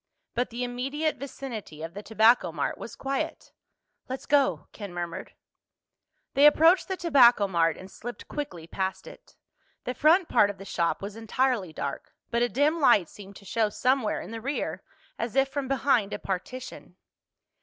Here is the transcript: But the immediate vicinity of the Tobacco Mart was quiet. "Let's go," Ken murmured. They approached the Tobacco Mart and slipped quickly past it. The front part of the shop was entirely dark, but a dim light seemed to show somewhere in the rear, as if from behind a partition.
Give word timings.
But 0.33 0.49
the 0.49 0.63
immediate 0.63 1.17
vicinity 1.17 1.83
of 1.83 1.93
the 1.93 2.01
Tobacco 2.01 2.51
Mart 2.51 2.79
was 2.79 2.95
quiet. 2.95 3.51
"Let's 4.09 4.25
go," 4.25 4.67
Ken 4.71 4.91
murmured. 4.95 5.35
They 6.33 6.47
approached 6.47 6.87
the 6.87 6.97
Tobacco 6.97 7.47
Mart 7.47 7.77
and 7.77 7.91
slipped 7.91 8.27
quickly 8.27 8.65
past 8.65 9.05
it. 9.05 9.35
The 9.83 9.93
front 9.93 10.27
part 10.27 10.49
of 10.49 10.57
the 10.57 10.65
shop 10.65 11.03
was 11.03 11.15
entirely 11.15 11.71
dark, 11.71 12.15
but 12.31 12.41
a 12.41 12.49
dim 12.49 12.79
light 12.79 13.09
seemed 13.09 13.35
to 13.35 13.45
show 13.45 13.69
somewhere 13.69 14.21
in 14.21 14.31
the 14.31 14.41
rear, 14.41 14.81
as 15.19 15.35
if 15.35 15.49
from 15.49 15.67
behind 15.67 16.13
a 16.13 16.17
partition. 16.17 16.95